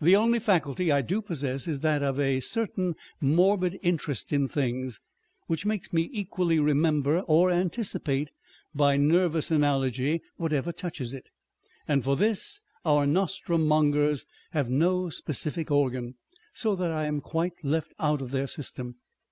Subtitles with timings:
[0.00, 5.00] The only faculty I do possess is that of a certain morbid interest in things,
[5.48, 8.28] which makes me equally remember or anticipate
[8.72, 11.26] by nervous analogy whatever touches it;
[11.88, 16.14] and for this our nostrum mongers have no specific organ,
[16.52, 18.94] so that I am quite loft out of their system.